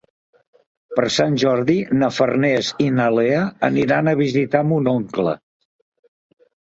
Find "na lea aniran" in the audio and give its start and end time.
3.01-4.09